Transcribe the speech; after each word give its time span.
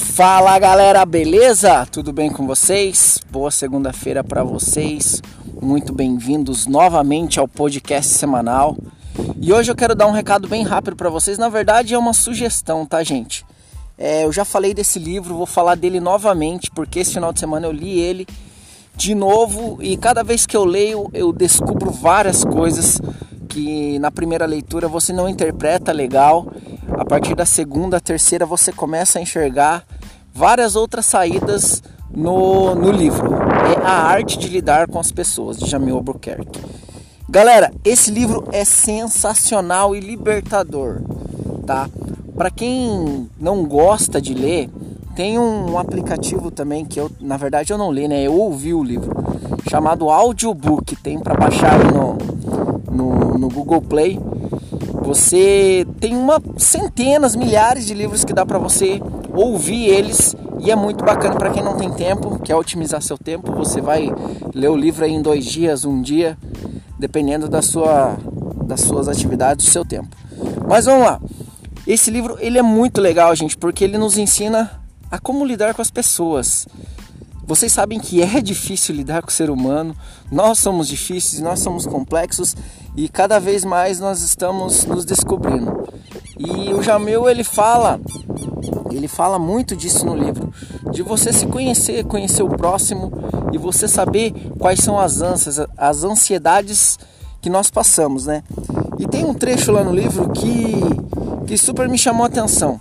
Fala 0.00 0.58
galera, 0.58 1.04
beleza? 1.04 1.86
Tudo 1.86 2.12
bem 2.12 2.30
com 2.32 2.46
vocês? 2.46 3.20
Boa 3.30 3.50
segunda-feira 3.50 4.24
para 4.24 4.42
vocês. 4.42 5.22
Muito 5.60 5.92
bem-vindos 5.92 6.66
novamente 6.66 7.38
ao 7.38 7.46
podcast 7.46 8.14
semanal. 8.14 8.76
E 9.40 9.52
hoje 9.52 9.70
eu 9.70 9.76
quero 9.76 9.94
dar 9.94 10.06
um 10.06 10.12
recado 10.12 10.48
bem 10.48 10.64
rápido 10.64 10.96
para 10.96 11.10
vocês. 11.10 11.36
Na 11.36 11.50
verdade, 11.50 11.92
é 11.94 11.98
uma 11.98 12.14
sugestão, 12.14 12.86
tá, 12.86 13.02
gente? 13.04 13.44
É, 13.96 14.24
eu 14.24 14.32
já 14.32 14.44
falei 14.44 14.72
desse 14.72 14.98
livro, 14.98 15.36
vou 15.36 15.46
falar 15.46 15.74
dele 15.74 16.00
novamente, 16.00 16.70
porque 16.70 17.00
esse 17.00 17.12
final 17.12 17.32
de 17.32 17.38
semana 17.38 17.66
eu 17.66 17.72
li 17.72 18.00
ele 18.00 18.26
de 18.96 19.14
novo 19.14 19.78
e 19.82 19.96
cada 19.98 20.22
vez 20.24 20.46
que 20.46 20.56
eu 20.56 20.64
leio 20.64 21.10
eu 21.12 21.32
descubro 21.32 21.90
várias 21.90 22.42
coisas 22.42 23.00
que 23.48 23.98
na 23.98 24.10
primeira 24.10 24.46
leitura 24.46 24.88
você 24.88 25.12
não 25.12 25.28
interpreta 25.28 25.92
legal. 25.92 26.46
A 27.00 27.04
partir 27.06 27.34
da 27.34 27.46
segunda, 27.46 27.98
terceira 27.98 28.44
você 28.44 28.70
começa 28.70 29.18
a 29.18 29.22
enxergar 29.22 29.86
várias 30.34 30.76
outras 30.76 31.06
saídas 31.06 31.82
no, 32.14 32.74
no 32.74 32.92
livro. 32.92 33.32
É 33.34 33.82
a 33.82 34.02
arte 34.02 34.38
de 34.38 34.48
lidar 34.48 34.86
com 34.86 34.98
as 34.98 35.10
pessoas, 35.10 35.58
de 35.58 35.64
Jamil 35.66 35.96
Albuquerque. 35.96 36.60
Galera, 37.26 37.72
esse 37.86 38.10
livro 38.10 38.46
é 38.52 38.66
sensacional 38.66 39.96
e 39.96 40.00
libertador, 40.00 41.00
tá? 41.66 41.88
Para 42.36 42.50
quem 42.50 43.30
não 43.40 43.64
gosta 43.64 44.20
de 44.20 44.34
ler, 44.34 44.68
tem 45.16 45.38
um 45.38 45.78
aplicativo 45.78 46.50
também 46.50 46.84
que 46.84 47.00
eu, 47.00 47.10
na 47.18 47.38
verdade, 47.38 47.72
eu 47.72 47.78
não 47.78 47.90
li, 47.90 48.08
né? 48.08 48.22
Eu 48.22 48.34
ouvi 48.34 48.74
o 48.74 48.84
livro, 48.84 49.10
chamado 49.70 50.10
Audiobook. 50.10 50.96
Tem 50.96 51.18
para 51.18 51.34
baixar 51.34 51.78
no, 51.82 52.18
no, 52.92 53.38
no 53.38 53.48
Google 53.48 53.80
Play. 53.80 54.20
Você 55.02 55.86
tem 55.98 56.16
uma 56.16 56.40
centenas, 56.56 57.34
milhares 57.34 57.86
de 57.86 57.94
livros 57.94 58.24
que 58.24 58.32
dá 58.32 58.44
para 58.44 58.58
você 58.58 59.00
ouvir 59.32 59.86
eles 59.86 60.36
e 60.60 60.70
é 60.70 60.76
muito 60.76 61.02
bacana 61.04 61.36
para 61.36 61.50
quem 61.50 61.62
não 61.62 61.76
tem 61.76 61.90
tempo, 61.90 62.38
quer 62.40 62.54
otimizar 62.54 63.00
seu 63.00 63.16
tempo. 63.16 63.52
Você 63.52 63.80
vai 63.80 64.12
ler 64.54 64.68
o 64.68 64.76
livro 64.76 65.06
em 65.06 65.22
dois 65.22 65.44
dias, 65.46 65.84
um 65.84 66.02
dia, 66.02 66.36
dependendo 66.98 67.48
da 67.48 67.62
sua, 67.62 68.16
das 68.64 68.80
suas 68.82 69.08
atividades, 69.08 69.64
do 69.64 69.70
seu 69.70 69.84
tempo. 69.84 70.14
Mas 70.68 70.84
vamos 70.84 71.06
lá. 71.06 71.20
Esse 71.86 72.10
livro 72.10 72.36
ele 72.40 72.58
é 72.58 72.62
muito 72.62 73.00
legal, 73.00 73.34
gente, 73.34 73.56
porque 73.56 73.82
ele 73.82 73.96
nos 73.96 74.18
ensina 74.18 74.70
a 75.10 75.18
como 75.18 75.44
lidar 75.44 75.74
com 75.74 75.80
as 75.80 75.90
pessoas. 75.90 76.68
Vocês 77.50 77.72
sabem 77.72 77.98
que 77.98 78.22
é 78.22 78.40
difícil 78.40 78.94
lidar 78.94 79.22
com 79.22 79.28
o 79.28 79.32
ser 79.32 79.50
humano, 79.50 79.96
nós 80.30 80.60
somos 80.60 80.86
difíceis, 80.86 81.42
nós 81.42 81.58
somos 81.58 81.84
complexos 81.84 82.54
e 82.96 83.08
cada 83.08 83.40
vez 83.40 83.64
mais 83.64 83.98
nós 83.98 84.22
estamos 84.22 84.84
nos 84.84 85.04
descobrindo. 85.04 85.88
E 86.38 86.72
o 86.72 86.80
Jamil 86.80 87.28
ele 87.28 87.42
fala, 87.42 88.00
ele 88.92 89.08
fala 89.08 89.36
muito 89.36 89.74
disso 89.74 90.06
no 90.06 90.14
livro, 90.14 90.54
de 90.92 91.02
você 91.02 91.32
se 91.32 91.44
conhecer, 91.44 92.04
conhecer 92.04 92.44
o 92.44 92.50
próximo 92.50 93.10
e 93.52 93.58
você 93.58 93.88
saber 93.88 94.32
quais 94.56 94.78
são 94.78 94.96
as 94.96 95.20
ânsias, 95.20 95.58
as 95.76 96.04
ansiedades 96.04 97.00
que 97.42 97.50
nós 97.50 97.68
passamos, 97.68 98.26
né? 98.26 98.44
E 98.96 99.08
tem 99.08 99.24
um 99.24 99.34
trecho 99.34 99.72
lá 99.72 99.82
no 99.82 99.92
livro 99.92 100.30
que 100.30 100.78
que 101.48 101.58
super 101.58 101.88
me 101.88 101.98
chamou 101.98 102.22
a 102.22 102.28
atenção, 102.28 102.78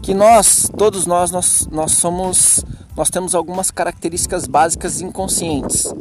que 0.00 0.14
nós, 0.14 0.70
todos 0.78 1.06
nós, 1.06 1.32
nós, 1.32 1.68
nós 1.72 1.90
somos, 1.90 2.64
nós 2.96 3.10
temos 3.10 3.34
algumas 3.34 3.70
características 3.70 4.46
básicas 4.46 5.00
inconscientes. 5.00 5.92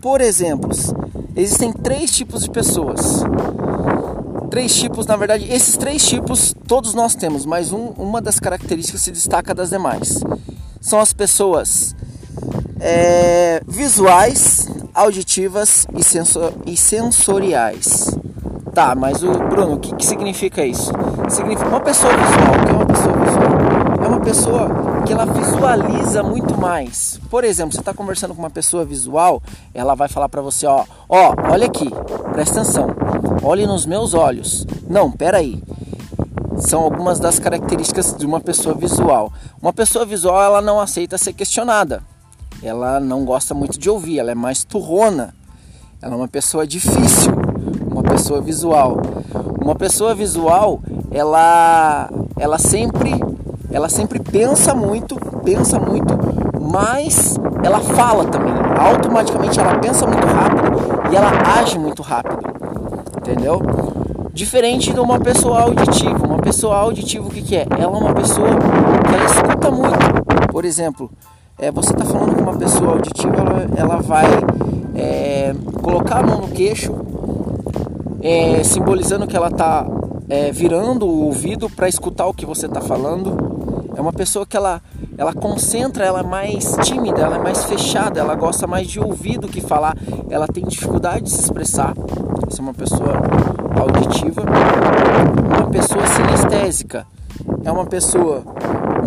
Por 0.00 0.20
exemplo, 0.20 0.70
existem 1.34 1.72
três 1.72 2.14
tipos 2.14 2.42
de 2.42 2.50
pessoas. 2.50 3.22
Três 4.50 4.74
tipos, 4.74 5.06
na 5.06 5.16
verdade, 5.16 5.50
esses 5.50 5.76
três 5.76 6.06
tipos 6.06 6.54
todos 6.66 6.94
nós 6.94 7.14
temos, 7.14 7.46
mas 7.46 7.72
um, 7.72 7.92
uma 7.96 8.20
das 8.20 8.38
características 8.38 9.02
se 9.02 9.10
destaca 9.10 9.54
das 9.54 9.70
demais. 9.70 10.20
São 10.80 11.00
as 11.00 11.12
pessoas 11.12 11.94
é, 12.80 13.60
visuais, 13.66 14.68
auditivas 14.94 15.86
e, 15.94 16.72
e 16.72 16.76
sensoriais. 16.76 18.16
Tá, 18.74 18.94
mas 18.94 19.22
o 19.22 19.32
Bruno, 19.32 19.74
o 19.74 19.78
que, 19.80 19.94
que 19.96 20.06
significa 20.06 20.64
isso? 20.64 20.92
Significa 21.28 21.68
uma 21.68 21.80
pessoa 21.80 22.12
visual. 22.12 22.77
Uma 24.08 24.20
pessoa 24.20 24.64
uma 24.64 25.02
que 25.02 25.12
ela 25.12 25.26
visualiza 25.26 26.22
muito 26.22 26.58
mais. 26.58 27.20
Por 27.30 27.44
exemplo, 27.44 27.72
você 27.72 27.80
está 27.80 27.92
conversando 27.92 28.34
com 28.34 28.40
uma 28.40 28.50
pessoa 28.50 28.84
visual, 28.84 29.42
ela 29.74 29.94
vai 29.94 30.08
falar 30.08 30.28
para 30.28 30.40
você, 30.40 30.66
ó, 30.66 30.84
ó, 31.08 31.34
olha 31.50 31.66
aqui, 31.66 31.90
presta 32.32 32.62
atenção, 32.62 32.88
olhe 33.42 33.66
nos 33.66 33.84
meus 33.86 34.14
olhos. 34.14 34.66
Não, 34.88 35.10
pera 35.12 35.38
aí. 35.38 35.62
São 36.58 36.82
algumas 36.82 37.20
das 37.20 37.38
características 37.38 38.16
de 38.16 38.26
uma 38.26 38.40
pessoa 38.40 38.74
visual. 38.74 39.32
Uma 39.60 39.72
pessoa 39.72 40.04
visual, 40.04 40.42
ela 40.42 40.60
não 40.60 40.80
aceita 40.80 41.16
ser 41.16 41.32
questionada. 41.32 42.02
Ela 42.62 42.98
não 42.98 43.24
gosta 43.24 43.54
muito 43.54 43.78
de 43.78 43.88
ouvir, 43.88 44.18
ela 44.18 44.32
é 44.32 44.34
mais 44.34 44.64
turrona. 44.64 45.34
Ela 46.02 46.14
é 46.14 46.16
uma 46.16 46.28
pessoa 46.28 46.66
difícil 46.66 47.38
pessoa 48.18 48.40
visual. 48.40 49.00
Uma 49.62 49.74
pessoa 49.74 50.14
visual, 50.14 50.80
ela 51.10 52.10
ela 52.36 52.58
sempre 52.58 53.17
ela 53.70 53.88
sempre 53.88 54.18
pensa 54.18 54.74
muito, 54.74 55.16
pensa 55.44 55.78
muito, 55.78 56.18
mas 56.60 57.36
ela 57.62 57.80
fala 57.80 58.24
também. 58.24 58.52
Automaticamente 58.78 59.58
ela 59.58 59.78
pensa 59.78 60.06
muito 60.06 60.26
rápido 60.26 61.12
e 61.12 61.16
ela 61.16 61.30
age 61.58 61.78
muito 61.78 62.02
rápido. 62.02 62.38
Entendeu? 63.18 63.60
Diferente 64.32 64.92
de 64.92 65.00
uma 65.00 65.18
pessoa 65.18 65.62
auditiva. 65.62 66.26
Uma 66.26 66.38
pessoa 66.38 66.76
auditiva 66.76 67.26
o 67.26 67.30
que, 67.30 67.42
que 67.42 67.56
é? 67.56 67.66
Ela 67.70 67.96
é 67.96 68.00
uma 68.00 68.14
pessoa 68.14 68.48
que 68.48 69.14
ela 69.14 69.24
escuta 69.24 69.70
muito. 69.70 70.48
Por 70.52 70.64
exemplo, 70.64 71.10
é, 71.58 71.70
você 71.70 71.92
está 71.92 72.04
falando 72.04 72.36
com 72.36 72.42
uma 72.42 72.56
pessoa 72.56 72.92
auditiva, 72.92 73.34
ela, 73.36 73.66
ela 73.76 73.96
vai 73.96 74.26
é, 74.94 75.54
colocar 75.82 76.20
a 76.20 76.22
mão 76.22 76.40
no 76.40 76.48
queixo 76.48 76.94
é, 78.22 78.62
simbolizando 78.64 79.26
que 79.26 79.36
ela 79.36 79.48
está 79.48 79.86
é, 80.28 80.50
virando 80.50 81.06
o 81.06 81.24
ouvido 81.26 81.70
para 81.70 81.88
escutar 81.88 82.26
o 82.26 82.34
que 82.34 82.44
você 82.44 82.66
está 82.66 82.80
falando. 82.80 83.47
É 83.98 84.00
uma 84.00 84.12
pessoa 84.12 84.46
que 84.46 84.56
ela, 84.56 84.80
ela 85.18 85.34
concentra, 85.34 86.04
ela 86.04 86.20
é 86.20 86.22
mais 86.22 86.76
tímida, 86.84 87.20
ela 87.20 87.34
é 87.34 87.42
mais 87.42 87.64
fechada, 87.64 88.20
ela 88.20 88.36
gosta 88.36 88.64
mais 88.64 88.86
de 88.86 89.00
ouvir 89.00 89.38
do 89.38 89.48
que 89.48 89.60
falar, 89.60 89.96
ela 90.30 90.46
tem 90.46 90.64
dificuldade 90.64 91.22
de 91.22 91.30
se 91.30 91.40
expressar. 91.40 91.94
Essa 92.46 92.60
é 92.60 92.62
uma 92.62 92.72
pessoa 92.72 93.14
auditiva. 93.76 94.42
Uma 95.48 95.68
pessoa 95.68 96.06
sinestésica 96.06 97.08
é 97.64 97.72
uma 97.72 97.86
pessoa 97.86 98.44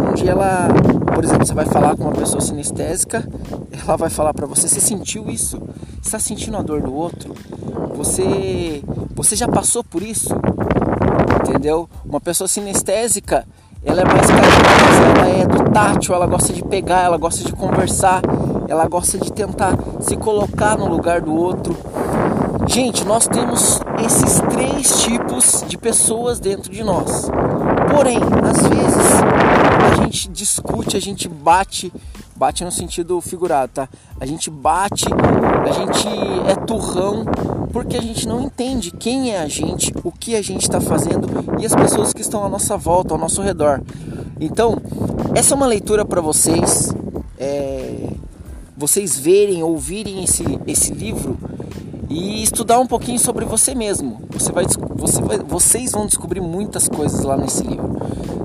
onde 0.09 0.27
ela, 0.27 0.67
por 1.15 1.23
exemplo, 1.23 1.45
você 1.45 1.53
vai 1.53 1.65
falar 1.67 1.95
com 1.95 2.03
uma 2.03 2.11
pessoa 2.11 2.41
sinestésica, 2.41 3.25
ela 3.71 3.95
vai 3.95 4.09
falar 4.09 4.33
para 4.33 4.45
você: 4.45 4.67
você 4.67 4.81
sentiu 4.81 5.29
isso? 5.29 5.57
Está 6.03 6.19
sentindo 6.19 6.57
a 6.57 6.61
dor 6.61 6.81
do 6.81 6.93
outro? 6.93 7.33
Você, 7.95 8.83
você 9.15 9.37
já 9.37 9.47
passou 9.47 9.85
por 9.85 10.03
isso? 10.03 10.35
Entendeu? 11.47 11.89
Uma 12.03 12.19
pessoa 12.19 12.49
sinestésica, 12.49 13.47
ela 13.83 14.01
é 14.01 14.05
mais 14.05 14.27
carinhosa, 14.27 15.03
ela 15.17 15.29
é 15.29 15.45
do 15.45 15.71
tátil, 15.71 16.13
ela 16.13 16.27
gosta 16.27 16.53
de 16.53 16.63
pegar, 16.63 17.03
ela 17.03 17.17
gosta 17.17 17.43
de 17.43 17.51
conversar, 17.53 18.21
ela 18.67 18.87
gosta 18.87 19.17
de 19.17 19.31
tentar 19.31 19.75
se 19.99 20.15
colocar 20.15 20.77
no 20.77 20.87
lugar 20.87 21.21
do 21.21 21.35
outro. 21.35 21.75
Gente, 22.67 23.05
nós 23.05 23.27
temos 23.27 23.79
esses 24.05 24.39
três 24.41 25.01
tipos 25.01 25.65
de 25.67 25.77
pessoas 25.77 26.39
dentro 26.39 26.71
de 26.71 26.83
nós. 26.83 27.29
Porém, 27.93 28.19
às 28.19 28.67
vezes 28.67 29.11
a 29.91 30.03
gente 30.03 30.29
discute, 30.29 30.95
a 30.95 31.01
gente 31.01 31.27
bate 31.27 31.91
Bate 32.41 32.65
no 32.65 32.71
sentido 32.71 33.21
figurado, 33.21 33.71
tá? 33.71 33.89
A 34.19 34.25
gente 34.25 34.49
bate, 34.49 35.05
a 35.63 35.71
gente 35.71 36.07
é 36.47 36.55
turrão 36.65 37.25
porque 37.71 37.95
a 37.97 38.01
gente 38.01 38.27
não 38.27 38.41
entende 38.41 38.91
quem 38.91 39.31
é 39.31 39.39
a 39.39 39.47
gente, 39.47 39.93
o 40.03 40.11
que 40.11 40.35
a 40.35 40.41
gente 40.41 40.63
está 40.63 40.81
fazendo 40.81 41.27
e 41.59 41.65
as 41.65 41.73
pessoas 41.73 42.13
que 42.13 42.21
estão 42.21 42.43
à 42.43 42.49
nossa 42.49 42.75
volta, 42.77 43.13
ao 43.13 43.19
nosso 43.19 43.41
redor. 43.41 43.81
Então, 44.39 44.77
essa 45.35 45.53
é 45.53 45.55
uma 45.55 45.67
leitura 45.67 46.03
para 46.03 46.19
vocês, 46.19 46.93
é, 47.37 48.09
vocês 48.75 49.17
verem, 49.17 49.63
ouvirem 49.63 50.23
esse, 50.23 50.43
esse 50.67 50.93
livro 50.93 51.37
e 52.09 52.43
estudar 52.43 52.79
um 52.79 52.87
pouquinho 52.87 53.19
sobre 53.19 53.45
você 53.45 53.73
mesmo. 53.73 54.19
Você 54.31 54.51
vai, 54.51 54.65
você 54.95 55.21
vai, 55.21 55.37
vocês 55.37 55.91
vão 55.93 56.05
descobrir 56.05 56.41
muitas 56.41 56.89
coisas 56.89 57.21
lá 57.23 57.37
nesse 57.37 57.63
livro, 57.63 58.01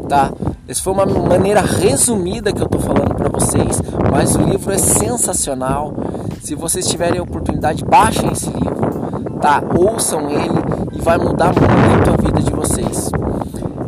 tá? 0.08 0.32
Essa 0.68 0.82
foi 0.82 0.92
uma 0.92 1.06
maneira 1.06 1.60
resumida 1.60 2.52
que 2.52 2.60
eu 2.60 2.66
estou 2.66 2.80
falando 2.80 3.14
para 3.14 3.28
vocês, 3.28 3.80
mas 4.16 4.34
o 4.34 4.40
livro 4.40 4.72
é 4.72 4.78
sensacional. 4.78 5.92
Se 6.40 6.54
vocês 6.54 6.88
tiverem 6.88 7.18
a 7.18 7.22
oportunidade, 7.22 7.84
baixem 7.84 8.32
esse 8.32 8.48
livro, 8.48 9.38
tá? 9.42 9.62
Ouçam 9.78 10.30
ele 10.30 10.58
e 10.92 11.02
vai 11.02 11.18
mudar 11.18 11.52
muito 11.52 12.10
a 12.10 12.16
vida 12.16 12.40
de 12.40 12.50
vocês. 12.50 13.10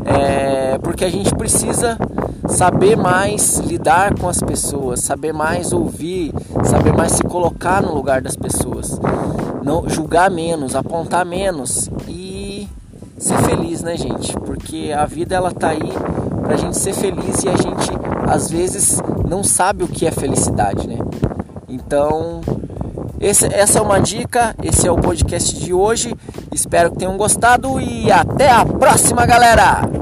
É, 0.05 0.77
porque 0.83 1.07
a 1.07 1.11
gente 1.11 1.35
precisa 1.35 1.97
saber 2.47 2.95
mais 2.95 3.59
lidar 3.61 4.19
com 4.19 4.29
as 4.29 4.43
pessoas, 4.43 5.01
saber 5.01 5.33
mais 5.33 5.73
ouvir, 5.73 6.35
saber 6.63 6.95
mais 6.95 7.13
se 7.13 7.23
colocar 7.23 7.81
no 7.81 7.95
lugar 7.95 8.21
das 8.21 8.37
pessoas, 8.37 9.01
não 9.63 9.89
julgar 9.89 10.31
menos, 10.31 10.77
apontar 10.77 11.25
menos 11.25 11.89
e 12.07 12.69
ser 13.17 13.39
feliz, 13.39 13.83
né, 13.83 13.97
gente? 13.97 14.35
Porque 14.41 14.93
a 14.95 15.07
vida 15.07 15.35
ela 15.35 15.53
tá 15.53 15.69
aí 15.69 15.93
para 16.43 16.53
a 16.53 16.57
gente 16.59 16.77
ser 16.77 16.93
feliz 16.93 17.43
e 17.45 17.49
a 17.49 17.57
gente 17.57 17.91
às 18.27 18.51
vezes 18.51 19.01
não 19.29 19.45
sabe 19.45 19.85
o 19.85 19.89
que 19.89 20.07
é 20.07 20.11
felicidade, 20.11 20.89
né? 20.89 20.97
Então, 21.69 22.41
esse, 23.21 23.47
essa 23.53 23.79
é 23.79 23.83
uma 23.83 24.01
dica, 24.01 24.55
esse 24.63 24.87
é 24.87 24.91
o 24.91 24.97
podcast 24.97 25.55
de 25.59 25.73
hoje. 25.73 26.15
Espero 26.53 26.91
que 26.91 26.99
tenham 26.99 27.17
gostado 27.17 27.81
e 27.81 28.11
até 28.11 28.51
a 28.51 28.65
próxima, 28.65 29.27
galera! 29.27 29.98